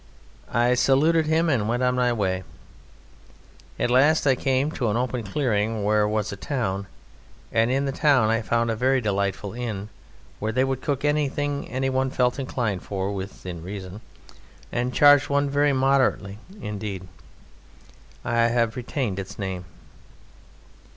I 0.51 0.73
saluted 0.73 1.27
him 1.27 1.47
and 1.47 1.69
went 1.69 1.83
on 1.83 1.93
my 1.93 2.11
way. 2.11 2.43
At 3.77 3.91
last 3.91 4.25
I 4.25 4.33
came 4.33 4.71
to 4.71 4.89
an 4.89 4.97
open 4.97 5.21
clearing, 5.21 5.83
where 5.83 5.99
there 5.99 6.07
was 6.07 6.31
a 6.31 6.35
town, 6.35 6.87
and 7.51 7.69
in 7.69 7.85
the 7.85 7.91
town 7.91 8.31
I 8.31 8.41
found 8.41 8.71
a 8.71 8.75
very 8.75 8.99
delightful 8.99 9.53
inn, 9.53 9.89
where 10.39 10.51
they 10.51 10.63
would 10.63 10.81
cook 10.81 11.05
anything 11.05 11.67
one 11.93 12.09
felt 12.09 12.39
inclined 12.39 12.81
for, 12.81 13.13
within 13.13 13.61
reason, 13.61 14.01
and 14.71 14.91
charged 14.91 15.29
one 15.29 15.51
very 15.51 15.71
moderately 15.71 16.39
indeed. 16.59 17.07
I 18.25 18.47
have 18.47 18.75
retained 18.75 19.19
its 19.19 19.37
name. 19.37 19.65